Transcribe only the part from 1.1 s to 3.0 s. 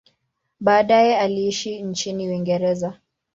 aliishi nchini Uingereza.